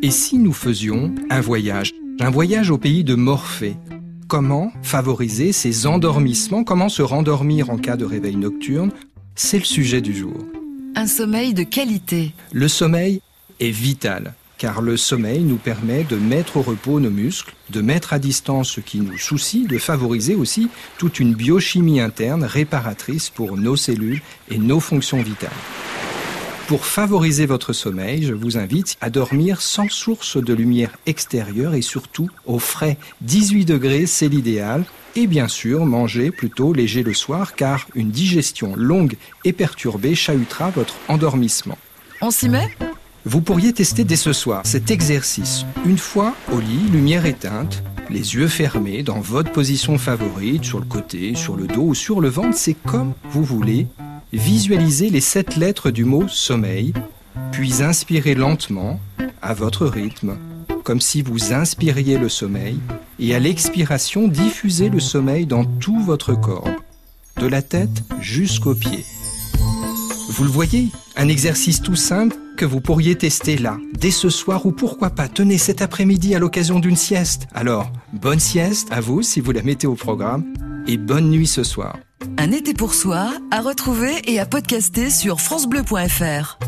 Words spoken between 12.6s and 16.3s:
sommeil est vital car le sommeil nous permet de